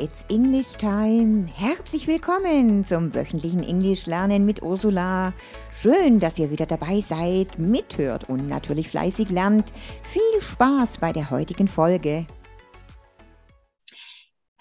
it's 0.00 0.24
English 0.28 0.72
time. 0.78 1.46
Herzlich 1.54 2.06
willkommen 2.06 2.86
zum 2.86 3.14
wöchentlichen 3.14 3.62
Englisch 3.62 4.06
lernen 4.06 4.46
mit 4.46 4.62
Ursula. 4.62 5.34
Schön, 5.74 6.18
dass 6.18 6.38
ihr 6.38 6.50
wieder 6.50 6.64
dabei 6.64 7.02
seid, 7.06 7.58
mithört 7.58 8.28
und 8.28 8.48
natürlich 8.48 8.88
fleißig 8.88 9.28
lernt. 9.28 9.72
Viel 10.02 10.40
Spaß 10.40 10.98
bei 10.98 11.12
der 11.12 11.30
heutigen 11.30 11.68
Folge. 11.68 12.26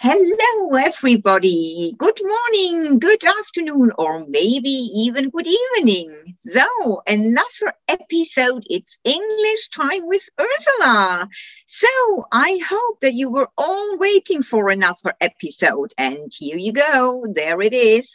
Hello, 0.02 0.78
everybody. 0.78 1.94
Good 1.98 2.22
morning, 2.24 3.00
good 3.00 3.22
afternoon, 3.22 3.92
or 3.98 4.26
maybe 4.30 4.70
even 4.70 5.30
good 5.30 5.46
evening. 5.46 6.36
So, 6.38 7.02
another 7.06 7.74
episode. 7.90 8.64
It's 8.70 8.98
English 9.04 9.68
time 9.76 10.08
with 10.08 10.24
Ursula. 10.40 11.28
So, 11.68 11.90
I 12.32 12.62
hope 12.66 13.02
that 13.02 13.16
you 13.16 13.30
were 13.30 13.50
all 13.58 13.98
waiting 13.98 14.42
for 14.42 14.70
another 14.70 15.16
episode. 15.20 15.94
And 15.98 16.32
here 16.34 16.56
you 16.56 16.72
go. 16.72 17.26
There 17.36 17.62
it 17.62 17.74
is. 17.74 18.10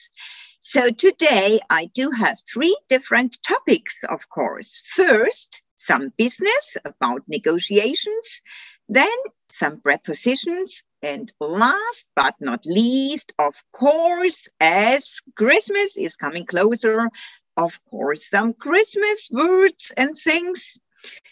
So, 0.60 0.88
today 0.88 1.60
I 1.68 1.90
do 1.94 2.10
have 2.12 2.38
three 2.50 2.74
different 2.88 3.42
topics, 3.42 4.02
of 4.08 4.30
course. 4.30 4.82
First, 4.86 5.60
some 5.76 6.14
business 6.16 6.78
about 6.86 7.28
negotiations. 7.28 8.40
Then, 8.88 9.16
some 9.50 9.80
prepositions 9.80 10.82
and 11.02 11.32
last 11.40 12.06
but 12.16 12.34
not 12.40 12.66
least, 12.66 13.32
of 13.38 13.54
course, 13.72 14.48
as 14.60 15.20
Christmas 15.36 15.96
is 15.96 16.16
coming 16.16 16.46
closer, 16.46 17.08
of 17.56 17.78
course, 17.84 18.28
some 18.28 18.52
Christmas 18.52 19.28
words 19.30 19.92
and 19.96 20.18
things. 20.18 20.78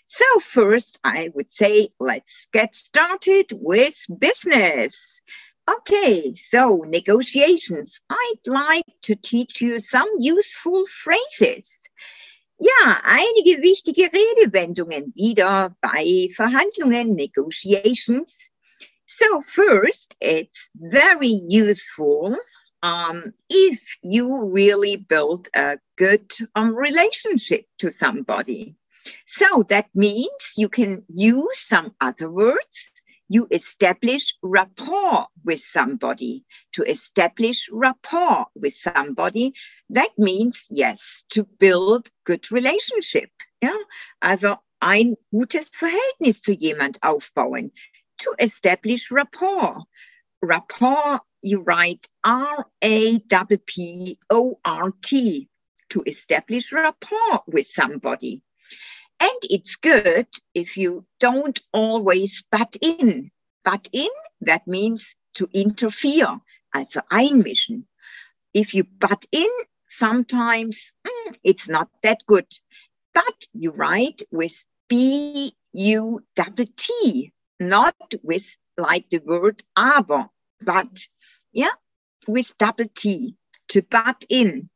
So, 0.07 0.25
first, 0.41 0.99
I 1.03 1.31
would 1.35 1.51
say 1.51 1.89
let's 1.99 2.47
get 2.53 2.75
started 2.75 3.47
with 3.53 3.99
business. 4.19 5.21
Okay, 5.71 6.35
so 6.35 6.85
negotiations. 6.87 8.01
I'd 8.11 8.47
like 8.47 8.85
to 9.03 9.15
teach 9.15 9.61
you 9.61 9.81
some 9.81 10.09
useful 10.19 10.85
phrases. 10.87 11.82
Ja, 12.65 13.01
einige 13.03 13.61
wichtige 13.61 14.05
Redewendungen 14.05 15.13
wieder 15.17 15.75
bei 15.81 16.29
Verhandlungen, 16.33 17.17
negotiations. 17.17 18.39
So 19.05 19.43
first, 19.43 20.15
it's 20.21 20.71
very 20.75 21.41
useful 21.45 22.39
um, 22.85 23.33
if 23.49 23.97
you 24.03 24.49
really 24.49 24.97
build 24.97 25.49
a 25.57 25.79
good 25.97 26.31
um, 26.55 26.73
relationship 26.77 27.67
to 27.79 27.91
somebody. 27.91 28.77
So 29.27 29.65
that 29.65 29.87
means 29.93 30.53
you 30.57 30.69
can 30.69 31.03
use 31.09 31.59
some 31.59 31.93
other 32.01 32.31
words. 32.31 32.92
You 33.33 33.47
establish 33.51 34.35
rapport 34.43 35.27
with 35.43 35.61
somebody. 35.61 36.45
To 36.73 36.83
establish 36.83 37.69
rapport 37.73 38.47
with 38.55 38.75
somebody, 38.75 39.55
that 39.89 40.11
means, 40.19 40.67
yes, 40.69 41.25
to 41.31 41.45
build 41.59 42.11
good 42.25 42.45
relationship. 42.51 43.31
Ja? 43.63 43.73
Also 44.21 44.57
ein 44.81 45.17
gutes 45.33 45.71
Verhältnis 45.71 46.43
zu 46.43 46.53
jemand 46.53 46.99
aufbauen. 47.03 47.71
to 48.23 48.35
establish 48.39 49.11
rapport. 49.11 49.83
Rapport, 50.41 51.21
you 51.43 51.61
write 51.61 52.09
R 52.25 52.67
A 52.83 53.19
P 53.19 53.57
P 53.67 54.19
O 54.31 54.59
R 54.65 54.93
T 55.03 55.49
to 55.91 56.03
establish 56.07 56.73
rapport 56.73 57.43
with 57.47 57.67
somebody. 57.67 58.43
And 59.23 59.41
it's 59.45 59.77
good 59.77 60.27
if 60.53 60.77
you 60.77 61.07
don't 61.21 61.61
always 61.73 62.43
butt 62.51 62.77
in. 62.81 63.31
Butt 63.65 63.89
in, 63.93 64.11
that 64.41 64.67
means 64.67 65.15
to 65.35 65.49
interfere, 65.53 66.41
also 66.75 67.03
einmischen. 67.13 67.85
If 68.53 68.75
you 68.75 68.83
butt 68.83 69.25
in, 69.31 69.49
sometimes 69.89 70.93
mm, 71.07 71.37
it's 71.45 71.69
not 71.69 71.89
that 72.03 72.27
good. 72.27 72.49
But 73.15 73.47
you 73.53 73.71
write 73.71 74.23
with 74.33 74.65
B 74.89 75.55
U 75.73 76.25
T 76.35 76.67
T, 76.77 77.33
not 77.61 77.95
with 78.25 78.57
like 78.77 79.09
the 79.09 79.21
word 79.21 79.63
aber, 79.77 80.31
but 80.61 81.07
yeah, 81.53 81.77
with 82.27 82.59
double 82.59 82.87
T 82.93 83.37
to 83.69 83.83
butt 83.83 84.25
in. 84.29 84.69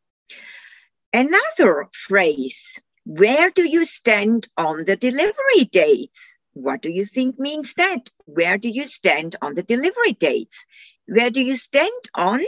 Another 1.12 1.88
phrase, 1.92 2.78
where 3.06 3.50
do 3.50 3.66
you 3.66 3.84
stand 3.84 4.48
on 4.56 4.84
the 4.84 4.96
delivery 4.96 5.64
date? 5.70 6.10
What 6.52 6.82
do 6.82 6.90
you 6.90 7.04
think 7.04 7.38
means 7.38 7.74
that? 7.74 8.10
Where 8.24 8.58
do 8.58 8.68
you 8.68 8.86
stand 8.86 9.36
on 9.40 9.54
the 9.54 9.62
delivery 9.62 10.12
dates? 10.12 10.66
Where 11.06 11.30
do 11.30 11.40
you 11.40 11.56
stand 11.56 12.02
on? 12.14 12.40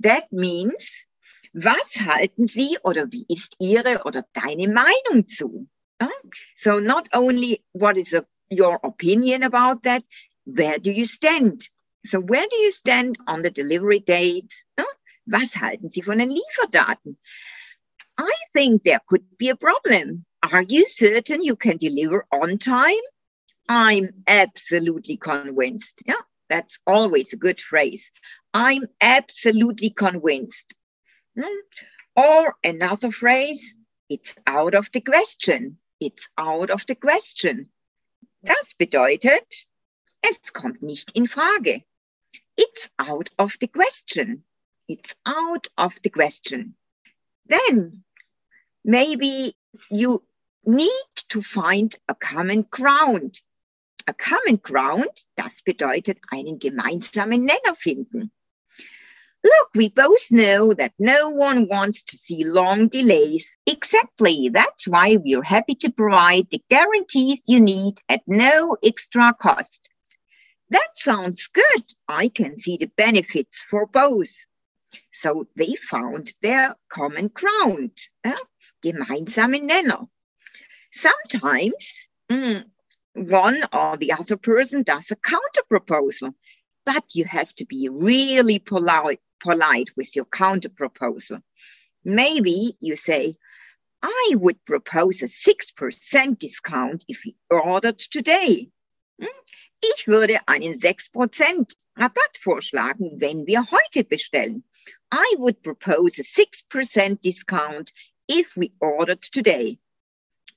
That 0.00 0.32
means, 0.32 0.94
was 1.54 1.94
halten 1.94 2.48
Sie 2.48 2.78
oder 2.82 3.06
wie 3.12 3.26
ist 3.28 3.56
Ihre 3.60 4.02
oder 4.04 4.24
deine 4.32 4.72
Meinung 4.72 5.28
zu? 5.28 5.68
So 6.56 6.80
not 6.80 7.08
only 7.12 7.62
what 7.72 7.96
is 7.96 8.12
a 8.12 8.24
your 8.50 8.78
opinion 8.82 9.42
about 9.42 9.82
that. 9.84 10.04
Where 10.44 10.78
do 10.78 10.92
you 10.92 11.04
stand? 11.04 11.68
So 12.04 12.20
where 12.20 12.46
do 12.48 12.56
you 12.56 12.72
stand 12.72 13.18
on 13.26 13.42
the 13.42 13.50
delivery 13.50 14.00
date? 14.00 14.52
Was 15.26 15.56
halten 15.56 15.90
Sie 15.90 16.02
von 16.02 16.18
den 16.18 16.30
Lieferdaten? 16.30 17.16
I 18.18 18.32
think 18.52 18.82
there 18.82 19.00
could 19.06 19.24
be 19.38 19.50
a 19.50 19.56
problem. 19.56 20.24
Are 20.42 20.62
you 20.62 20.86
certain 20.88 21.42
you 21.42 21.56
can 21.56 21.76
deliver 21.76 22.26
on 22.32 22.58
time? 22.58 23.04
I'm 23.68 24.22
absolutely 24.26 25.16
convinced. 25.16 26.00
Yeah, 26.04 26.22
that's 26.48 26.78
always 26.86 27.32
a 27.32 27.36
good 27.36 27.60
phrase. 27.60 28.10
I'm 28.54 28.86
absolutely 29.00 29.90
convinced. 29.90 30.72
Hmm? 31.38 31.60
Or 32.14 32.54
another 32.64 33.12
phrase, 33.12 33.74
it's 34.08 34.34
out 34.46 34.74
of 34.74 34.90
the 34.92 35.00
question. 35.00 35.78
It's 36.00 36.28
out 36.38 36.70
of 36.70 36.86
the 36.86 36.94
question. 36.94 37.68
Das 38.44 38.74
bedeutet, 38.78 39.66
es 40.22 40.52
kommt 40.52 40.82
nicht 40.82 41.10
in 41.14 41.26
Frage. 41.26 41.82
It's 42.56 42.88
out 42.98 43.30
of 43.38 43.56
the 43.60 43.66
question. 43.66 44.44
It's 44.88 45.14
out 45.26 45.66
of 45.76 46.00
the 46.02 46.10
question. 46.10 46.76
Then 47.46 48.04
maybe 48.86 49.56
you 49.90 50.22
need 50.64 51.12
to 51.28 51.42
find 51.42 51.94
a 52.08 52.14
common 52.14 52.62
ground. 52.62 53.40
A 54.06 54.14
common 54.14 54.56
ground, 54.56 55.10
das 55.36 55.60
bedeutet 55.62 56.18
einen 56.30 56.58
gemeinsamen 56.60 57.44
Nenner 57.44 57.74
finden. 57.74 58.30
Look, 59.42 59.70
we 59.74 59.88
both 59.88 60.30
know 60.30 60.72
that 60.74 60.92
no 60.98 61.30
one 61.30 61.68
wants 61.68 62.02
to 62.04 62.18
see 62.18 62.44
long 62.44 62.88
delays. 62.88 63.56
Exactly. 63.66 64.48
That's 64.48 64.88
why 64.88 65.16
we're 65.16 65.42
happy 65.42 65.74
to 65.76 65.90
provide 65.90 66.50
the 66.50 66.62
guarantees 66.68 67.42
you 67.46 67.60
need 67.60 68.00
at 68.08 68.22
no 68.26 68.76
extra 68.82 69.34
cost. 69.34 69.88
That 70.70 70.88
sounds 70.94 71.48
good. 71.48 71.84
I 72.08 72.28
can 72.28 72.56
see 72.56 72.76
the 72.76 72.90
benefits 72.96 73.58
for 73.58 73.86
both. 73.86 74.34
So 75.12 75.46
they 75.56 75.74
found 75.74 76.32
their 76.42 76.76
common 76.88 77.28
ground, 77.28 77.92
uh, 78.24 78.34
gemeinsamen 78.84 79.68
Nenner. 79.68 80.08
Sometimes 80.92 82.08
mm, 82.30 82.64
one 83.14 83.62
or 83.72 83.96
the 83.96 84.12
other 84.12 84.36
person 84.36 84.82
does 84.82 85.10
a 85.10 85.16
counter 85.16 85.62
proposal, 85.68 86.34
but 86.84 87.14
you 87.14 87.24
have 87.24 87.52
to 87.56 87.66
be 87.66 87.88
really 87.90 88.58
polite 88.58 89.20
polite 89.40 89.90
with 89.96 90.14
your 90.16 90.24
counter 90.24 90.68
proposal. 90.68 91.38
Maybe 92.04 92.76
you 92.80 92.96
say, 92.96 93.34
I 94.02 94.34
would 94.36 94.64
propose 94.64 95.22
a 95.22 95.26
6% 95.26 96.38
discount 96.38 97.04
if 97.08 97.22
we 97.24 97.36
ordered 97.50 97.98
today. 97.98 98.70
Hm? 99.20 99.28
Ich 100.06 100.12
würde 100.12 100.38
einen 100.46 100.72
6% 100.72 101.74
Rabatt 101.96 102.38
vorschlagen, 102.38 103.20
wenn 103.20 103.44
wir 103.44 103.68
heute 103.72 104.04
bestellen. 104.04 104.62
I 105.12 105.34
would 105.36 105.64
propose 105.64 106.20
a 106.20 106.22
6% 106.22 107.20
discount 107.22 107.92
if 108.28 108.56
we 108.56 108.70
ordered 108.78 109.20
today. 109.20 109.80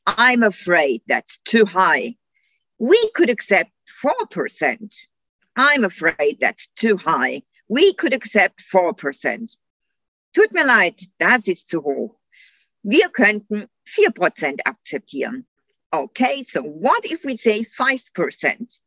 I'm 0.05 0.43
afraid 0.43 1.01
that's 1.07 1.39
too 1.45 1.65
high. 1.65 2.15
We 2.77 2.99
could 3.15 3.31
accept 3.31 3.71
4%. 3.87 4.93
I'm 5.55 5.83
afraid 5.83 6.39
that's 6.39 6.67
too 6.75 6.97
high. 6.97 7.41
We 7.67 7.95
could 7.95 8.13
accept 8.13 8.61
4%. 8.71 9.57
Tut 10.35 10.53
mir 10.53 10.67
leid, 10.67 11.01
das 11.17 11.47
ist 11.47 11.71
zu 11.71 11.81
hoch. 11.81 12.19
Wir 12.83 13.09
könnten 13.09 13.67
4% 13.87 14.59
akzeptieren. 14.63 15.47
Okay, 15.91 16.43
so 16.43 16.61
what 16.61 17.03
if 17.03 17.25
we 17.25 17.35
say 17.35 17.61
5%? 17.61 18.77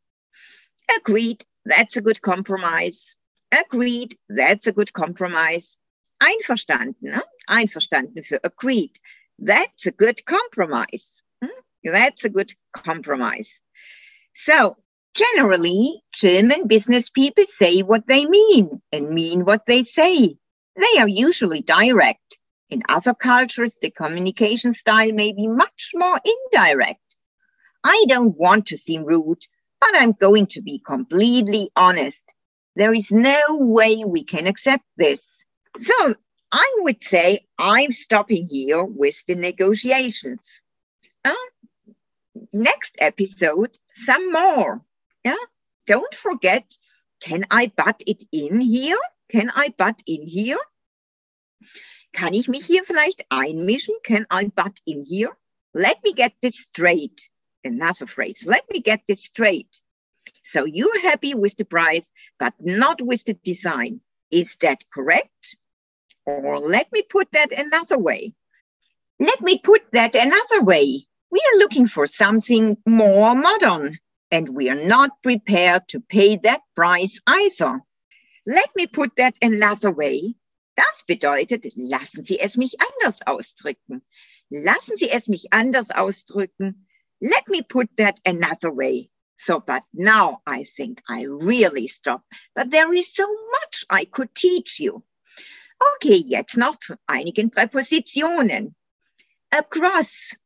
Agreed, 0.98 1.44
that's 1.64 1.96
a 1.96 2.00
good 2.00 2.20
compromise. 2.20 3.14
Agreed, 3.50 4.16
that's 4.28 4.66
a 4.66 4.72
good 4.72 4.92
compromise. 4.92 5.76
Einverstanden, 6.22 6.94
ne? 7.00 7.22
Einverstanden 7.48 8.24
für 8.24 8.40
agreed. 8.44 8.98
That's 9.38 9.86
a 9.86 9.92
good 9.92 10.24
compromise. 10.24 11.22
Hmm? 11.42 11.50
That's 11.84 12.24
a 12.24 12.28
good 12.28 12.54
compromise. 12.72 13.52
So 14.34 14.76
Generally, 15.14 16.02
German 16.14 16.66
business 16.66 17.10
people 17.10 17.44
say 17.46 17.82
what 17.82 18.06
they 18.06 18.24
mean 18.24 18.80
and 18.92 19.10
mean 19.10 19.44
what 19.44 19.66
they 19.66 19.84
say. 19.84 20.38
They 20.74 21.00
are 21.00 21.08
usually 21.08 21.60
direct. 21.60 22.38
In 22.70 22.82
other 22.88 23.12
cultures, 23.12 23.76
the 23.82 23.90
communication 23.90 24.72
style 24.72 25.12
may 25.12 25.32
be 25.32 25.48
much 25.48 25.90
more 25.94 26.18
indirect. 26.24 27.00
I 27.84 28.06
don't 28.08 28.34
want 28.38 28.68
to 28.68 28.78
seem 28.78 29.04
rude, 29.04 29.42
but 29.82 30.00
I'm 30.00 30.12
going 30.12 30.46
to 30.54 30.62
be 30.62 30.78
completely 30.78 31.72
honest. 31.74 32.22
There 32.76 32.94
is 32.94 33.10
no 33.10 33.40
way 33.50 34.04
we 34.06 34.22
can 34.22 34.46
accept 34.46 34.84
this. 34.96 35.20
So 35.76 36.14
I 36.52 36.76
would 36.82 37.02
say 37.02 37.46
I'm 37.58 37.90
stopping 37.90 38.46
here 38.46 38.84
with 38.84 39.26
the 39.26 39.34
negotiations. 39.34 40.40
Uh, 41.24 41.34
next 42.52 42.94
episode, 43.00 43.76
some 43.92 44.30
more. 44.30 44.82
Yeah. 45.24 45.44
Don't 45.88 46.14
forget, 46.14 46.64
can 47.20 47.44
I 47.50 47.72
butt 47.76 48.04
it 48.06 48.22
in 48.30 48.60
here? 48.60 49.02
Can 49.32 49.50
I 49.52 49.74
butt 49.76 50.00
in 50.06 50.28
here? 50.28 50.62
Kann 52.12 52.34
ich 52.34 52.46
mich 52.46 52.66
hier 52.66 52.84
vielleicht 52.84 53.24
einmischen? 53.30 53.96
Can 54.04 54.26
I 54.30 54.44
butt 54.44 54.78
in 54.86 55.04
here? 55.04 55.36
Let 55.74 56.04
me 56.04 56.12
get 56.12 56.34
this 56.40 56.60
straight. 56.60 57.31
Another 57.64 58.06
phrase. 58.06 58.44
Let 58.46 58.68
me 58.70 58.80
get 58.80 59.02
this 59.06 59.24
straight. 59.24 59.68
So 60.44 60.64
you're 60.64 61.00
happy 61.00 61.34
with 61.34 61.56
the 61.56 61.64
price, 61.64 62.10
but 62.38 62.54
not 62.60 63.00
with 63.00 63.24
the 63.24 63.34
design. 63.34 64.00
Is 64.30 64.56
that 64.56 64.84
correct? 64.92 65.56
Or 66.24 66.58
let 66.60 66.90
me 66.92 67.02
put 67.02 67.30
that 67.32 67.52
another 67.52 67.98
way. 67.98 68.34
Let 69.18 69.40
me 69.40 69.58
put 69.58 69.82
that 69.92 70.14
another 70.14 70.64
way. 70.64 71.06
We 71.30 71.40
are 71.40 71.58
looking 71.58 71.86
for 71.86 72.06
something 72.06 72.76
more 72.86 73.34
modern 73.34 73.98
and 74.30 74.48
we 74.48 74.68
are 74.70 74.84
not 74.84 75.22
prepared 75.22 75.88
to 75.88 76.00
pay 76.00 76.36
that 76.36 76.62
price 76.74 77.20
either. 77.26 77.80
Let 78.46 78.70
me 78.74 78.86
put 78.86 79.16
that 79.16 79.34
another 79.40 79.90
way. 79.90 80.34
Das 80.74 81.02
bedeutet, 81.06 81.66
lassen 81.76 82.24
Sie 82.24 82.40
es 82.40 82.56
mich 82.56 82.74
anders 82.80 83.20
ausdrücken. 83.26 84.02
Lassen 84.50 84.96
Sie 84.96 85.10
es 85.10 85.28
mich 85.28 85.52
anders 85.52 85.90
ausdrücken. 85.90 86.86
Let 87.22 87.46
me 87.46 87.62
put 87.62 87.88
that 87.98 88.18
another 88.26 88.72
way. 88.72 89.08
So, 89.38 89.60
but 89.60 89.84
now 89.94 90.42
I 90.44 90.64
think 90.64 91.00
I 91.08 91.22
really 91.22 91.86
stop. 91.86 92.24
But 92.54 92.72
there 92.72 92.92
is 92.92 93.14
so 93.14 93.26
much 93.52 93.84
I 93.88 94.04
could 94.04 94.34
teach 94.34 94.80
you. 94.80 95.04
Okay, 95.94 96.16
jetzt 96.26 96.56
noch 96.56 96.78
zu 96.80 96.96
einigen 97.08 97.50
Präpositionen. 97.50 98.74
Across. 99.52 100.36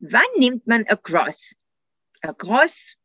Wann 0.00 0.32
nimmt 0.38 0.66
man 0.66 0.86
across? 0.88 1.54
Across 2.22 2.96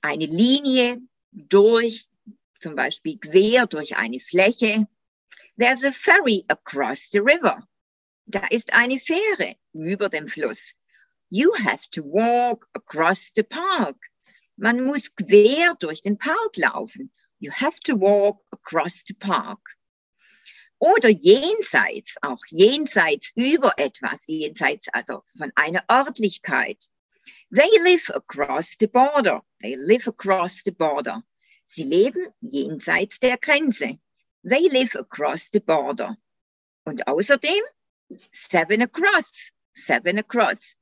eine 0.00 0.26
Linie 0.26 1.02
durch, 1.32 2.06
zum 2.60 2.76
Beispiel 2.76 3.18
quer 3.18 3.66
durch 3.66 3.94
eine 3.96 4.20
Fläche. 4.20 4.86
There's 5.58 5.84
a 5.84 5.92
ferry 5.92 6.44
across 6.48 7.10
the 7.10 7.20
river. 7.20 7.62
Da 8.26 8.46
ist 8.46 8.72
eine 8.72 8.98
Fähre 8.98 9.56
über 9.74 10.08
dem 10.08 10.28
Fluss. 10.28 10.62
You 11.36 11.50
have 11.64 11.84
to 11.94 12.04
walk 12.04 12.68
across 12.76 13.32
the 13.34 13.42
park. 13.42 13.96
Man 14.56 14.84
muss 14.84 15.08
quer 15.08 15.74
durch 15.80 16.00
den 16.00 16.16
Park 16.16 16.56
laufen. 16.56 17.10
You 17.40 17.50
have 17.50 17.80
to 17.86 17.96
walk 17.96 18.38
across 18.52 19.02
the 19.08 19.14
park. 19.14 19.58
Oder 20.78 21.08
jenseits, 21.08 22.14
auch 22.22 22.38
jenseits 22.50 23.32
über 23.34 23.72
etwas, 23.78 24.28
jenseits 24.28 24.86
also 24.92 25.24
von 25.36 25.50
einer 25.56 25.82
Örtlichkeit. 25.90 26.88
They 27.50 27.70
live 27.82 28.10
across 28.10 28.76
the 28.78 28.86
border. 28.86 29.42
They 29.60 29.74
live 29.74 30.06
across 30.06 30.62
the 30.64 30.70
border. 30.70 31.24
Sie 31.66 31.82
leben 31.82 32.28
jenseits 32.42 33.18
der 33.18 33.38
Grenze. 33.38 33.98
They 34.48 34.68
live 34.68 34.94
across 34.94 35.48
the 35.52 35.58
border. 35.58 36.16
Und 36.84 37.08
außerdem 37.08 37.64
seven 38.30 38.82
across. 38.82 39.32
Seven 39.74 40.20
across. 40.20 40.76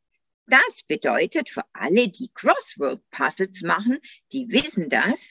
Das 0.47 0.83
bedeutet 0.87 1.51
für 1.51 1.65
alle, 1.73 2.09
die 2.09 2.31
Crossword-Puzzles 2.35 3.63
machen, 3.63 4.01
die 4.33 4.49
wissen 4.49 4.91
das, 4.91 5.29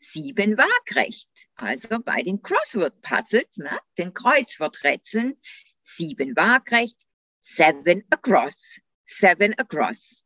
sieben 0.00 0.56
waagrecht. 0.56 1.28
Also 1.54 2.00
bei 2.00 2.22
den 2.22 2.42
Crossword-Puzzles, 2.42 3.58
ne, 3.58 3.78
den 3.98 4.14
Kreuzworträtseln, 4.14 5.38
sieben 5.84 6.34
waagrecht, 6.36 6.98
seven 7.40 8.04
across. 8.10 8.80
Seven 9.06 9.54
across. 9.58 10.24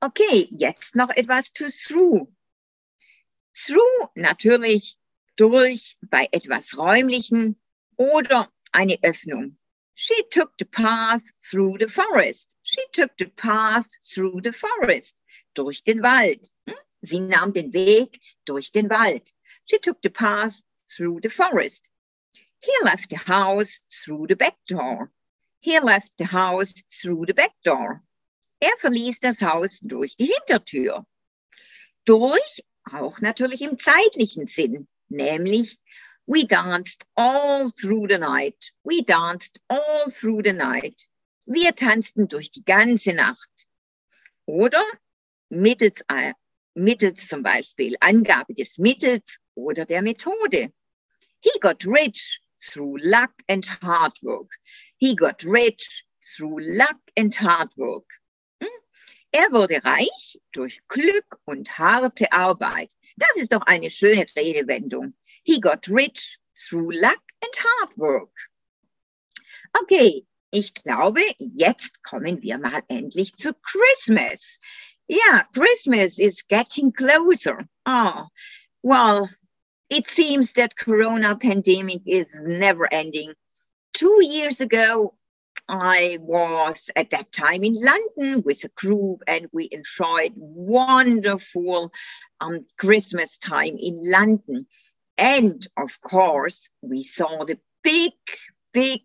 Okay, 0.00 0.48
jetzt 0.50 0.96
noch 0.96 1.10
etwas 1.10 1.52
zu 1.52 1.70
through. 1.70 2.28
Through 3.54 4.10
natürlich 4.16 4.98
durch 5.36 5.96
bei 6.02 6.26
etwas 6.32 6.76
räumlichen 6.76 7.60
oder 7.96 8.52
eine 8.72 8.98
Öffnung. 9.02 9.58
She 9.94 10.24
took 10.30 10.58
the 10.58 10.64
path 10.64 11.22
through 11.40 11.78
the 11.78 11.88
forest. 11.88 12.54
She 12.62 12.82
took 12.92 13.16
the 13.16 13.26
path 13.26 13.88
through 14.12 14.40
the 14.42 14.52
forest. 14.52 15.14
Durch 15.54 15.84
den 15.84 16.02
Wald. 16.02 16.50
Hm? 16.66 16.76
Sie 17.02 17.20
nahm 17.20 17.52
den 17.52 17.72
Weg 17.72 18.20
durch 18.44 18.72
den 18.72 18.88
Wald. 18.90 19.32
She 19.66 19.78
took 19.78 20.02
the 20.02 20.10
path 20.10 20.60
through 20.88 21.20
the 21.22 21.30
forest. 21.30 21.82
He 22.60 22.72
left 22.82 23.10
the 23.10 23.16
house 23.16 23.80
through 23.90 24.26
the 24.28 24.36
back 24.36 24.56
door. 24.66 25.12
He 25.60 25.78
left 25.78 26.12
the 26.18 26.26
house 26.26 26.74
through 26.88 27.26
the 27.26 27.34
back 27.34 27.52
door. 27.62 28.02
Er 28.60 28.76
verließ 28.78 29.20
das 29.20 29.40
Haus 29.40 29.78
durch 29.80 30.16
die 30.16 30.26
Hintertür. 30.26 31.06
Durch 32.04 32.64
auch 32.90 33.20
natürlich 33.20 33.62
im 33.62 33.78
zeitlichen 33.78 34.46
Sinn, 34.46 34.88
nämlich 35.08 35.78
we 36.26 36.44
danced 36.44 37.04
all 37.16 37.68
through 37.68 38.06
the 38.08 38.18
night. 38.18 38.70
We 38.84 39.02
danced 39.02 39.58
all 39.68 40.10
through 40.10 40.42
the 40.42 40.52
night. 40.52 41.00
Wir 41.46 41.72
tanzten 41.72 42.28
durch 42.28 42.50
die 42.50 42.64
ganze 42.64 43.12
Nacht. 43.12 43.50
Oder 44.46 44.82
mittels, 45.50 46.02
äh, 46.08 46.32
mittels 46.74 47.28
zum 47.28 47.42
Beispiel 47.42 47.96
Angabe 48.00 48.54
des 48.54 48.78
Mittels 48.78 49.38
oder 49.54 49.84
der 49.84 50.02
Methode. 50.02 50.72
He 51.40 51.50
got 51.60 51.84
rich 51.84 52.40
through 52.58 52.98
luck 53.02 53.32
and 53.48 53.66
hard 53.82 54.18
work. 54.22 54.50
He 54.96 55.14
got 55.14 55.44
rich 55.44 56.04
through 56.22 56.60
luck 56.60 57.00
and 57.18 57.34
hard 57.38 57.76
work. 57.76 58.10
Er 59.30 59.50
wurde 59.50 59.84
reich 59.84 60.40
durch 60.52 60.80
Glück 60.86 61.40
und 61.44 61.76
harte 61.76 62.30
Arbeit. 62.32 62.92
Das 63.16 63.34
ist 63.34 63.52
doch 63.52 63.62
eine 63.62 63.90
schöne 63.90 64.24
Redewendung. 64.36 65.14
He 65.44 65.60
got 65.60 65.86
rich 65.86 66.38
through 66.58 66.90
luck 67.00 67.22
and 67.42 67.52
hard 67.56 67.90
work. 67.96 68.30
Okay, 69.82 70.24
ich 70.50 70.72
glaube, 70.74 71.20
jetzt 71.38 72.02
kommen 72.02 72.42
wir 72.42 72.58
mal 72.58 72.82
endlich 72.88 73.34
zu 73.36 73.54
Christmas. 73.54 74.58
Yeah, 75.08 75.44
Christmas 75.52 76.18
is 76.18 76.42
getting 76.48 76.92
closer. 76.92 77.58
Oh, 77.84 78.26
well, 78.82 79.28
it 79.90 80.06
seems 80.08 80.54
that 80.54 80.76
Corona 80.76 81.36
pandemic 81.36 82.02
is 82.06 82.40
never 82.42 82.88
ending. 82.92 83.34
Two 83.92 84.24
years 84.24 84.60
ago, 84.60 85.14
I 85.68 86.18
was 86.20 86.90
at 86.96 87.10
that 87.10 87.32
time 87.32 87.64
in 87.64 87.74
London 87.74 88.42
with 88.42 88.64
a 88.64 88.68
group 88.68 89.22
and 89.26 89.48
we 89.52 89.68
enjoyed 89.72 90.32
wonderful 90.36 91.92
um, 92.40 92.66
Christmas 92.78 93.38
time 93.38 93.76
in 93.78 93.98
London. 94.00 94.66
And 95.16 95.66
of 95.76 96.00
course, 96.00 96.68
we 96.80 97.02
saw 97.02 97.44
the 97.44 97.58
big, 97.82 98.12
big 98.72 99.02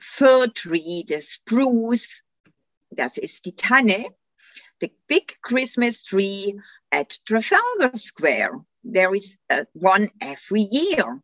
fir 0.00 0.48
tree, 0.48 1.04
the 1.06 1.22
spruce, 1.22 2.22
that 2.92 3.18
is 3.18 3.40
die 3.40 3.52
Tanne, 3.56 4.06
the 4.80 4.92
big 5.08 5.36
Christmas 5.42 6.04
tree 6.04 6.60
at 6.92 7.18
Trafalgar 7.26 7.96
Square. 7.96 8.60
There 8.82 9.14
is 9.14 9.36
uh, 9.48 9.64
one 9.72 10.10
every 10.20 10.68
year. 10.70 11.22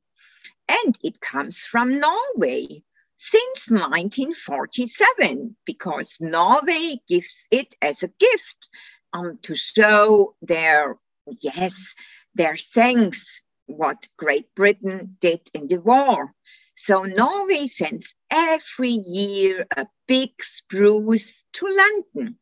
And 0.85 0.99
it 1.03 1.21
comes 1.21 1.59
from 1.59 1.99
Norway 1.99 2.83
since 3.19 3.69
1947 3.69 5.57
because 5.67 6.17
Norway 6.21 7.01
gives 7.09 7.47
it 7.51 7.75
as 7.83 8.03
a 8.03 8.09
gift 8.09 8.71
um, 9.13 9.39
to 9.43 9.57
show 9.57 10.37
their, 10.41 10.97
yes, 11.27 11.95
their 12.35 12.57
thanks 12.57 13.43
what 13.77 14.09
Great 14.17 14.55
Britain 14.55 15.17
did 15.21 15.41
in 15.55 15.67
the 15.67 15.79
war. 15.81 16.35
So 16.77 17.05
Norway 17.05 17.67
sends 17.67 18.15
every 18.31 18.91
year 18.91 19.67
a 19.77 19.87
big 20.07 20.31
spruce 20.43 21.45
to 21.55 21.67
London. 21.67 22.39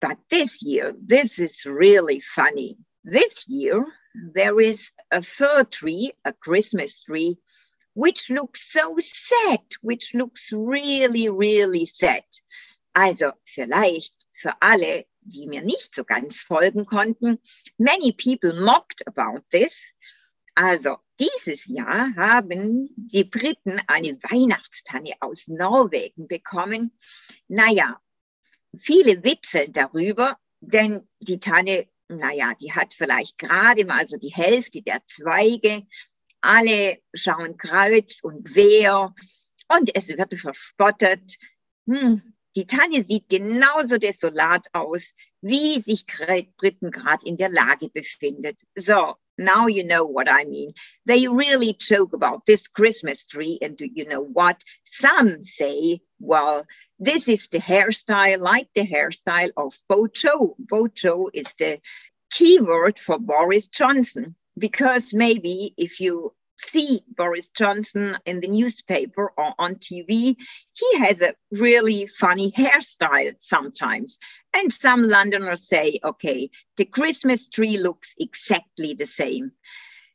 But 0.00 0.18
this 0.30 0.62
year, 0.62 0.94
this 0.98 1.38
is 1.38 1.66
really 1.66 2.20
funny. 2.20 2.78
This 3.04 3.46
year, 3.48 3.84
there 4.14 4.60
is 4.60 4.90
a 5.10 5.22
fir 5.22 5.64
tree, 5.64 6.12
a 6.24 6.32
Christmas 6.32 7.02
tree, 7.02 7.38
which 7.94 8.30
looks 8.30 8.72
so 8.72 8.96
sad, 8.98 9.60
which 9.82 10.14
looks 10.14 10.50
really, 10.52 11.28
really 11.28 11.86
sad. 11.86 12.24
Also 12.94 13.32
vielleicht 13.44 14.14
für 14.32 14.54
alle, 14.60 15.04
die 15.22 15.46
mir 15.46 15.62
nicht 15.62 15.94
so 15.94 16.04
ganz 16.04 16.40
folgen 16.40 16.86
konnten. 16.86 17.38
Many 17.78 18.12
people 18.12 18.60
mocked 18.60 19.06
about 19.06 19.42
this. 19.50 19.92
Also, 20.54 20.98
dieses 21.18 21.66
Jahr 21.66 22.14
haben 22.16 22.90
die 22.96 23.24
Briten 23.24 23.80
eine 23.86 24.18
Weihnachtstanne 24.22 25.12
aus 25.20 25.48
Norwegen 25.48 26.28
bekommen. 26.28 26.96
Naja, 27.48 28.00
viele 28.76 29.22
witzeln 29.22 29.72
darüber, 29.72 30.38
denn 30.60 31.08
die 31.20 31.40
Tanne, 31.40 31.88
naja, 32.08 32.54
die 32.60 32.72
hat 32.72 32.94
vielleicht 32.94 33.38
gerade 33.38 33.84
mal 33.84 34.06
so 34.08 34.16
die 34.16 34.34
Hälfte 34.34 34.82
der 34.82 35.02
Zweige. 35.06 35.86
Alle 36.40 36.98
schauen 37.14 37.56
kreuz 37.56 38.20
und 38.22 38.44
quer 38.46 39.14
und 39.68 39.90
es 39.94 40.08
wird 40.08 40.34
verspottet. 40.34 41.36
Hm, 41.86 42.34
die 42.56 42.66
Tanne 42.66 43.04
sieht 43.04 43.28
genauso 43.28 43.98
desolat 43.98 44.66
aus, 44.72 45.12
wie 45.40 45.78
sich 45.80 46.06
Briten 46.56 46.90
gerade 46.90 47.26
in 47.26 47.36
der 47.36 47.48
Lage 47.48 47.88
befindet. 47.88 48.58
So, 48.76 49.16
now 49.38 49.68
you 49.68 49.84
know 49.84 50.04
what 50.06 50.28
I 50.28 50.44
mean. 50.44 50.72
They 51.06 51.28
really 51.28 51.76
joke 51.78 52.12
about 52.12 52.44
this 52.46 52.68
Christmas 52.68 53.26
tree, 53.26 53.58
and 53.62 53.76
do 53.76 53.86
you 53.86 54.04
know 54.04 54.22
what? 54.22 54.62
Some 54.84 55.42
say, 55.42 56.00
well, 56.18 56.66
this 56.98 57.28
is 57.28 57.48
the 57.48 57.58
hairstyle, 57.58 58.40
like 58.40 58.68
the 58.74 58.86
hairstyle 58.86 59.52
of 59.56 59.72
Bojo. 59.88 60.56
Bojo 60.58 61.28
is 61.32 61.54
the 61.58 61.80
keyword 62.30 62.98
for 62.98 63.18
Boris 63.18 63.68
Johnson, 63.68 64.34
because 64.58 65.14
maybe 65.14 65.72
if 65.76 66.00
you 66.00 66.34
see 66.60 67.02
Boris 67.16 67.48
Johnson 67.48 68.16
in 68.26 68.40
the 68.40 68.48
newspaper 68.48 69.32
or 69.36 69.54
on 69.58 69.76
TV, 69.76 70.36
he 70.72 70.98
has 70.98 71.20
a 71.20 71.34
really 71.50 72.06
funny 72.06 72.50
hairstyle 72.52 73.34
sometimes. 73.38 74.18
And 74.54 74.72
some 74.72 75.06
Londoners 75.06 75.68
say, 75.68 75.98
okay, 76.04 76.50
the 76.76 76.84
Christmas 76.84 77.48
tree 77.48 77.78
looks 77.78 78.14
exactly 78.18 78.94
the 78.94 79.06
same. 79.06 79.52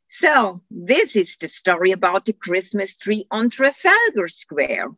So, 0.08 0.62
this 0.70 1.16
is 1.16 1.36
the 1.36 1.48
story 1.48 1.92
about 1.92 2.24
the 2.24 2.32
Christmas 2.32 2.96
tree 2.96 3.26
on 3.30 3.50
Trafalgar 3.50 4.28
Square. 4.28 4.92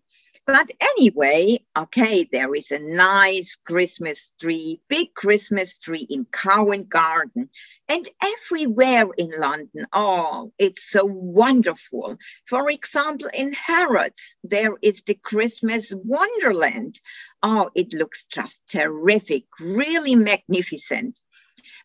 But 0.49 0.71
anyway, 0.81 1.59
okay, 1.77 2.27
there 2.33 2.55
is 2.55 2.71
a 2.71 2.79
nice 2.79 3.55
Christmas 3.67 4.35
tree, 4.41 4.81
big 4.89 5.13
Christmas 5.13 5.77
tree 5.77 6.07
in 6.09 6.25
Covent 6.25 6.89
Garden 6.89 7.51
and 7.87 8.09
everywhere 8.25 9.11
in 9.19 9.31
London. 9.37 9.87
Oh, 9.93 10.51
it's 10.59 10.89
so 10.91 11.05
wonderful. 11.05 12.17
For 12.47 12.71
example, 12.71 13.29
in 13.35 13.53
Harrods, 13.53 14.37
there 14.43 14.75
is 14.81 15.03
the 15.03 15.17
Christmas 15.17 15.93
Wonderland. 15.95 16.99
Oh, 17.43 17.69
it 17.75 17.93
looks 17.93 18.25
just 18.25 18.67
terrific, 18.71 19.45
really 19.61 20.17
magnificent. 20.17 21.21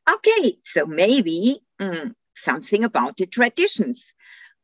Okay, 0.10 0.58
so 0.62 0.86
maybe 0.86 1.60
mm, 1.82 2.14
something 2.34 2.86
about 2.86 3.18
the 3.18 3.26
traditions 3.26 4.14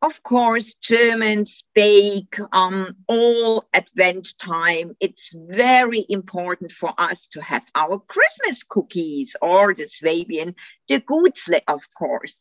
of 0.02 0.24
course, 0.24 0.76
Germans 0.76 1.64
bake 1.76 2.38
um, 2.54 2.96
all 3.08 3.66
Advent 3.74 4.38
time. 4.38 4.96
It's 5.02 5.32
very 5.34 6.06
important 6.08 6.72
for 6.72 6.94
us 6.98 7.28
to 7.34 7.42
have 7.42 7.66
our 7.76 8.00
Christmas 8.00 8.64
cookies 8.64 9.36
or 9.42 9.74
the 9.74 9.88
Swabian, 9.88 10.56
the 10.88 11.02
Gutzle, 11.02 11.60
of 11.68 11.82
course. 11.98 12.40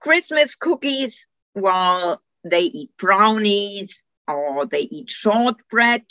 Christmas 0.00 0.56
cookies, 0.56 1.26
well, 1.54 2.22
they 2.44 2.62
eat 2.62 2.90
brownies 2.96 4.02
or 4.26 4.64
they 4.64 4.80
eat 4.80 5.10
shortbread 5.10 6.06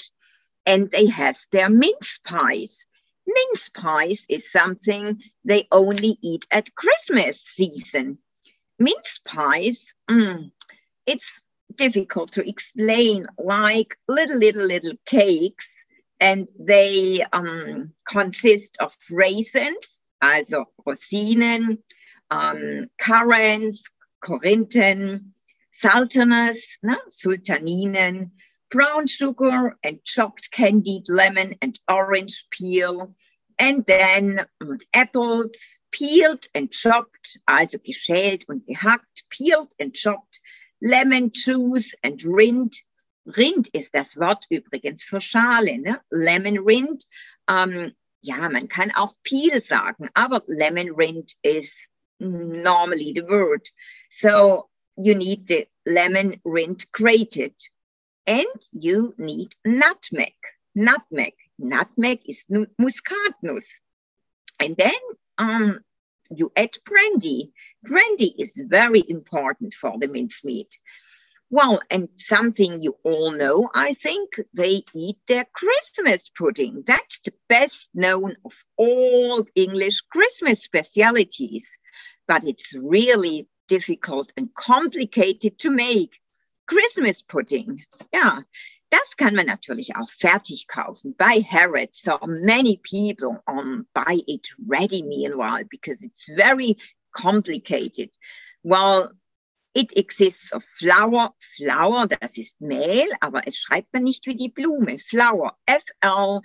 and 0.68 0.92
they 0.92 1.08
have 1.08 1.40
their 1.52 1.70
mince 1.70 2.20
pies. 2.24 2.86
Mince 3.26 3.70
pies 3.70 4.26
is 4.30 4.52
something 4.52 5.20
they 5.44 5.68
only 5.72 6.20
eat 6.22 6.46
at 6.52 6.76
Christmas 6.76 7.42
season. 7.42 8.20
Mince 8.78 9.20
pies, 9.26 9.94
mm, 10.10 10.52
it's 11.10 11.42
difficult 11.76 12.32
to 12.34 12.48
explain 12.48 13.26
like 13.40 13.98
little, 14.08 14.38
little, 14.38 14.66
little 14.66 14.94
cakes, 15.08 15.68
and 16.20 16.48
they 16.60 17.26
um, 17.34 17.94
consist 18.08 18.78
of 18.80 18.96
raisins, 19.10 19.86
also 20.22 20.66
Rosinen, 20.86 21.80
um, 22.30 22.90
currants, 23.02 23.84
Corinthen, 24.24 25.32
sultanas, 25.72 26.60
no? 26.84 26.98
sultaninen, 27.10 28.32
brown 28.70 29.08
sugar, 29.08 29.78
and 29.84 30.04
chopped 30.04 30.52
candied 30.52 31.10
lemon 31.10 31.56
and 31.62 31.80
orange 31.90 32.46
peel, 32.52 33.16
and 33.58 33.84
then 33.86 34.46
um, 34.62 34.78
apples, 34.94 35.58
peeled 35.92 36.46
and 36.54 36.72
chopped, 36.72 37.38
also 37.48 37.80
geschält 37.80 38.44
und 38.48 38.62
gehackt, 38.68 39.24
peeled 39.32 39.74
and 39.80 39.96
chopped, 39.96 40.40
Lemon 40.82 41.32
Juice 41.34 41.94
and 42.04 42.24
Rind. 42.26 42.76
Rind 43.26 43.68
ist 43.70 43.94
das 43.94 44.18
Wort 44.18 44.46
übrigens 44.50 45.04
für 45.04 45.22
Schale, 45.22 45.78
ne? 45.78 46.02
Lemon 46.10 46.60
Rind. 46.60 47.06
Ähm, 47.50 47.94
ja, 48.22 48.50
man 48.50 48.68
kann 48.68 48.92
auch 48.96 49.14
Peel 49.24 49.62
sagen, 49.64 50.10
aber 50.14 50.44
Lemon 50.48 50.92
Rind 50.92 51.34
is 51.42 51.74
normally 52.20 53.14
the 53.16 53.24
word. 53.24 53.68
So 54.10 54.70
you 54.98 55.16
need 55.16 55.48
the 55.48 55.68
lemon 55.86 56.40
rind 56.44 56.92
grated 56.92 57.56
and 58.28 58.46
you 58.72 59.14
need 59.18 59.56
nutmeg. 59.66 60.36
Nutmeg. 60.76 61.34
Nutmeg 61.58 62.22
is 62.26 62.46
muskatnuss. 62.50 63.66
And 64.60 64.78
then 64.78 65.00
um, 65.38 65.80
you 66.30 66.52
add 66.56 66.78
brandy. 66.86 67.52
Brandy 67.84 68.34
is 68.38 68.54
very 68.56 69.04
important 69.08 69.74
for 69.74 69.98
the 70.00 70.08
mincemeat. 70.08 70.78
Well, 71.52 71.82
and 71.90 72.10
something 72.16 72.84
you 72.84 72.96
all 73.04 73.32
know, 73.32 73.72
I 73.74 73.94
think, 73.94 74.40
they 74.54 74.84
eat 74.94 75.18
their 75.28 75.46
Christmas 75.52 76.30
pudding. 76.30 76.84
That's 76.86 77.20
the 77.26 77.34
best 77.48 77.90
known 77.94 78.36
of 78.46 78.54
all 78.78 79.46
English 79.56 80.02
Christmas 80.02 80.62
specialities. 80.62 81.68
But 82.28 82.44
it's 82.44 82.76
really 82.76 83.48
difficult 83.68 84.32
and 84.38 84.54
complicated 84.54 85.58
to 85.60 85.72
make. 85.72 86.20
Christmas 86.68 87.24
pudding. 87.24 87.84
Yeah, 88.14 88.42
Das 88.90 89.18
kann 89.18 89.36
man 89.36 89.46
natürlich 89.46 89.96
auch 89.96 90.10
fertig 90.10 90.68
kaufen 90.68 91.16
bei 91.16 91.44
Harrods. 91.44 92.02
So 92.02 92.18
many 92.26 92.78
people 92.78 93.42
um, 93.48 93.88
buy 93.94 94.22
it 94.26 94.56
ready 94.68 95.04
meanwhile 95.04 95.64
because 95.66 96.02
it's 96.04 96.26
very 96.26 96.76
complicated. 97.12 98.10
Well, 98.64 99.12
it 99.76 99.96
exists 99.96 100.52
of 100.52 100.64
flour. 100.64 101.34
Flour, 101.40 102.08
das 102.08 102.38
ist 102.38 102.60
Mehl, 102.60 103.08
aber 103.22 103.48
es 103.48 103.58
schreibt 103.58 103.94
man 103.94 104.04
nicht 104.04 104.26
wie 104.26 104.36
die 104.36 104.50
Blume. 104.50 104.98
Flour, 104.98 105.56
F-L-O-U-R. 105.68 106.42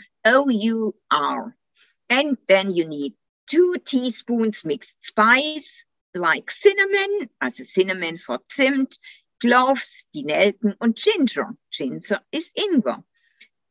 And 2.11 2.39
then 2.47 2.71
you 2.71 2.87
need 2.87 3.15
two 3.47 3.77
teaspoons 3.85 4.65
mixed 4.65 5.03
spice, 5.03 5.85
like 6.15 6.51
cinnamon, 6.51 7.31
also 7.41 7.65
cinnamon 7.65 8.19
for 8.19 8.41
Zimt, 8.51 8.99
cloves, 9.45 10.07
die 10.15 10.25
Nelken 10.25 10.75
und 10.79 10.97
Ginger. 10.97 11.55
Ginger 11.71 12.23
ist 12.31 12.53
Ingwer. 12.55 13.05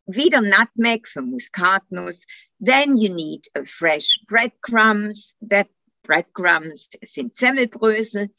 Wieder 0.06 0.42
nutmeg, 0.42 1.08
so 1.08 1.22
Muskatnuss. 1.22 2.20
Then 2.60 2.96
you 2.98 3.10
need 3.10 3.48
a 3.56 3.66
fresh 3.66 4.20
breadcrumbs. 4.28 5.34
That 5.42 5.70
breadcrumbs 6.04 6.90
sind 7.04 7.36
Semmelbrösel. 7.36 8.30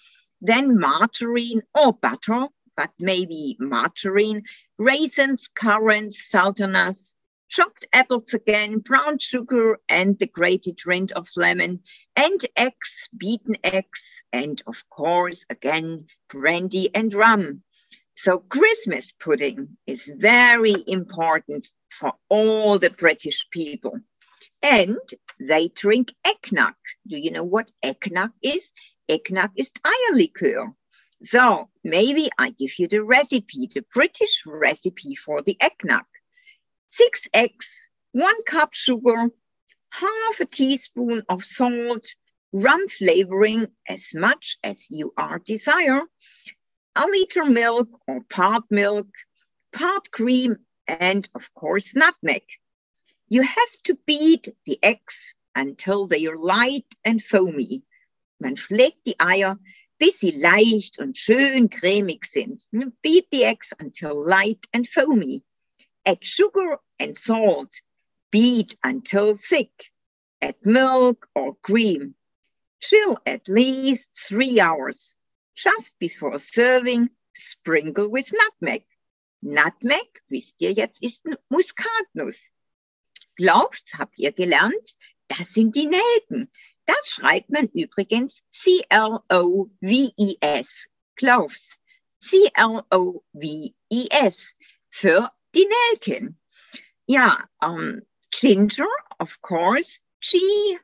Then 0.40 0.78
margarine 0.78 1.62
or 1.74 1.92
butter, 1.92 2.46
but 2.76 2.90
maybe 3.00 3.56
margarine. 3.58 4.44
Raisins, 4.78 5.48
currants, 5.48 6.30
sultanas, 6.30 7.13
chopped 7.54 7.86
apples 7.92 8.34
again, 8.34 8.80
brown 8.80 9.16
sugar, 9.16 9.78
and 9.88 10.18
the 10.18 10.26
grated 10.26 10.84
rind 10.84 11.12
of 11.12 11.28
lemon, 11.36 11.80
and 12.16 12.40
eggs, 12.56 13.08
beaten 13.16 13.56
eggs, 13.62 14.02
and 14.32 14.60
of 14.66 14.82
course, 14.90 15.44
again, 15.48 16.06
brandy 16.28 16.92
and 16.92 17.14
rum. 17.14 17.62
So, 18.16 18.40
Christmas 18.40 19.12
pudding 19.20 19.76
is 19.86 20.10
very 20.12 20.74
important 20.88 21.68
for 21.90 22.14
all 22.28 22.80
the 22.80 22.90
British 22.90 23.48
people. 23.50 24.00
And 24.60 24.98
they 25.38 25.68
drink 25.68 26.12
eggnog. 26.26 26.74
Do 27.06 27.16
you 27.18 27.30
know 27.30 27.44
what 27.44 27.70
eggnog 27.84 28.32
is? 28.42 28.68
Eggnog 29.08 29.52
is 29.56 29.70
Eierlikör. 29.86 30.74
So, 31.22 31.68
maybe 31.84 32.30
I 32.36 32.50
give 32.50 32.80
you 32.80 32.88
the 32.88 33.04
recipe, 33.04 33.70
the 33.72 33.84
British 33.94 34.42
recipe 34.44 35.14
for 35.14 35.42
the 35.42 35.56
eggnog 35.60 36.06
six 36.96 37.26
eggs, 37.34 37.68
one 38.12 38.42
cup 38.44 38.72
sugar, 38.72 39.28
half 39.90 40.40
a 40.40 40.46
teaspoon 40.46 41.22
of 41.28 41.42
salt, 41.42 42.06
rum 42.52 42.88
flavoring 42.88 43.66
as 43.88 44.08
much 44.14 44.58
as 44.62 44.86
you 44.90 45.12
are 45.16 45.40
desire, 45.40 46.02
a 46.94 47.04
liter 47.06 47.46
milk 47.46 47.88
or 48.06 48.20
part 48.30 48.64
milk, 48.70 49.08
part 49.72 50.10
cream, 50.12 50.56
and 50.86 51.28
of 51.34 51.52
course, 51.54 51.94
nutmeg. 51.96 52.44
You 53.28 53.42
have 53.42 53.74
to 53.84 53.98
beat 54.06 54.48
the 54.64 54.78
eggs 54.82 55.34
until 55.56 56.06
they 56.06 56.26
are 56.26 56.38
light 56.38 56.86
and 57.04 57.20
foamy. 57.20 57.82
Man 58.40 58.56
schlägt 58.56 59.04
die 59.04 59.16
Eier, 59.18 59.58
bis 59.98 60.20
sie 60.20 60.32
leicht 60.32 61.00
und 61.00 61.16
schön 61.16 61.68
cremig 61.68 62.26
sind. 62.26 62.62
Beat 63.02 63.30
the 63.30 63.44
eggs 63.44 63.72
until 63.80 64.14
light 64.24 64.66
and 64.72 64.86
foamy. 64.86 65.42
Add 66.06 66.24
sugar 66.24 66.78
and 66.98 67.16
salt. 67.16 67.70
Beat 68.30 68.76
until 68.82 69.34
thick. 69.34 69.90
Add 70.42 70.56
milk 70.64 71.26
or 71.34 71.56
cream. 71.62 72.14
Chill 72.80 73.18
at 73.24 73.48
least 73.48 74.10
three 74.28 74.60
hours. 74.60 75.14
Just 75.56 75.98
before 75.98 76.38
serving, 76.38 77.10
sprinkle 77.32 78.08
with 78.10 78.32
nutmeg. 78.32 78.84
Nutmeg, 79.40 80.20
wisst 80.28 80.60
ihr 80.60 80.72
jetzt, 80.72 81.02
ist 81.02 81.22
Muskatnuss. 81.48 82.40
Glaubt, 83.36 83.94
habt 83.98 84.18
ihr 84.18 84.32
gelernt, 84.32 84.96
das 85.28 85.52
sind 85.52 85.74
die 85.76 85.86
Nelken. 85.86 86.50
Das 86.86 87.08
schreibt 87.08 87.50
man 87.50 87.68
übrigens 87.68 88.42
C-L-O-V-E-S. 88.50 89.26
Cloves. 91.16 91.70
C-L-O-V-E-S. 92.20 92.94
Für 94.90 95.30
die 95.54 95.66
Nelken. 95.66 96.36
Ja, 97.06 97.48
um, 97.60 98.02
Ginger, 98.30 98.88
of 99.20 99.40
course, 99.40 100.00
G-I-N-G-E-R. 100.20 100.80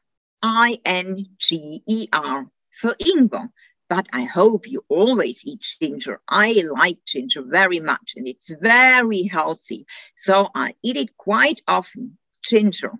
Für 2.71 2.95
Ingwer. 2.99 3.51
But 3.89 4.09
I 4.13 4.23
hope 4.23 4.69
you 4.69 4.85
always 4.89 5.45
eat 5.45 5.67
ginger. 5.81 6.21
I 6.29 6.63
like 6.71 7.05
ginger 7.05 7.43
very 7.43 7.81
much 7.81 8.15
and 8.17 8.29
it's 8.29 8.49
very 8.49 9.25
healthy. 9.25 9.85
So 10.17 10.49
I 10.55 10.77
eat 10.81 10.97
it 10.97 11.17
quite 11.17 11.61
often, 11.67 12.17
ginger. 12.45 12.93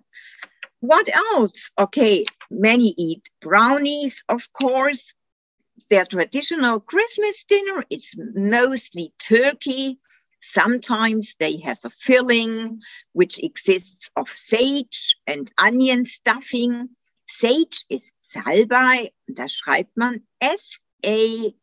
What 0.81 1.07
else? 1.15 1.71
Okay, 1.79 2.25
many 2.49 2.93
eat 2.97 3.29
brownies, 3.41 4.23
of 4.27 4.51
course. 4.51 5.13
Their 5.89 6.05
traditional 6.05 6.81
Christmas 6.81 7.45
dinner 7.45 7.85
is 7.89 8.11
mostly 8.17 9.13
turkey. 9.17 9.97
Sometimes 10.41 11.35
they 11.39 11.57
have 11.57 11.79
a 11.85 11.89
filling 11.89 12.81
which 13.13 13.39
exists 13.39 14.09
of 14.15 14.27
sage 14.29 15.15
and 15.27 15.51
onion 15.57 16.03
stuffing. 16.05 16.89
Sage 17.27 17.85
ist 17.89 18.15
Salbei, 18.19 19.11
da 19.27 19.47
schreibt 19.47 19.95
man 19.95 20.27
S-A-G-E. 20.39 21.59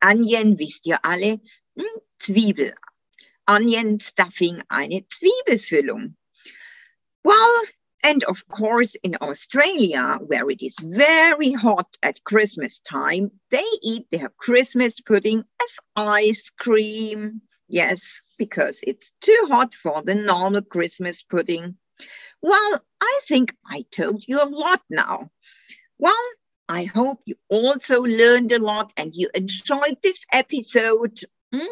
Onion 0.00 0.58
wisst 0.58 0.86
ihr 0.86 1.04
alle, 1.04 1.40
hm, 1.76 2.00
Zwiebel. 2.20 2.74
Onion 3.46 3.98
stuffing, 3.98 4.62
eine 4.68 5.06
Zwiebelfüllung. 5.08 6.16
Well, 7.24 7.62
and 8.04 8.22
of 8.24 8.46
course, 8.48 8.94
in 9.02 9.16
Australia, 9.20 10.18
where 10.24 10.48
it 10.50 10.62
is 10.62 10.76
very 10.80 11.52
hot 11.52 11.96
at 12.02 12.22
Christmas 12.24 12.80
time, 12.80 13.30
they 13.50 13.66
eat 13.82 14.06
their 14.10 14.28
Christmas 14.38 15.00
pudding 15.00 15.44
as 15.62 15.76
ice 15.96 16.50
cream. 16.50 17.42
Yes, 17.68 18.20
because 18.38 18.80
it's 18.82 19.12
too 19.20 19.46
hot 19.48 19.74
for 19.74 20.02
the 20.02 20.14
normal 20.14 20.62
Christmas 20.62 21.22
pudding. 21.22 21.76
Well, 22.40 22.84
I 23.00 23.20
think 23.26 23.54
I 23.66 23.84
told 23.90 24.24
you 24.26 24.42
a 24.42 24.48
lot 24.48 24.82
now. 24.88 25.30
Well, 25.98 26.14
I 26.68 26.84
hope 26.84 27.22
you 27.24 27.34
also 27.48 28.02
learned 28.02 28.52
a 28.52 28.58
lot 28.58 28.92
and 28.96 29.12
you 29.14 29.28
enjoyed 29.34 29.98
this 30.02 30.24
episode. 30.32 31.18
Mm? 31.52 31.66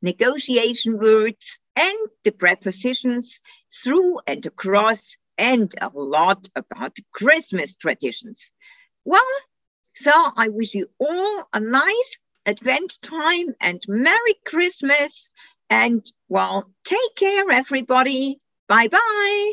Negotiation 0.00 0.98
words 0.98 1.58
and 1.76 2.08
the 2.24 2.30
prepositions 2.30 3.40
through 3.70 4.20
and 4.26 4.44
across 4.46 5.16
and 5.38 5.74
a 5.80 5.90
lot 5.94 6.48
about 6.56 6.96
Christmas 7.12 7.76
traditions. 7.76 8.50
Well, 9.04 9.20
so 9.94 10.12
I 10.36 10.48
wish 10.48 10.74
you 10.74 10.88
all 10.98 11.48
a 11.52 11.60
nice 11.60 12.18
Advent 12.44 12.98
time 13.02 13.54
and 13.60 13.82
Merry 13.88 14.34
Christmas. 14.44 15.30
And 15.68 16.04
well, 16.28 16.70
take 16.84 17.16
care, 17.16 17.50
everybody. 17.50 18.38
Bye 18.68 18.88
bye. 18.88 19.52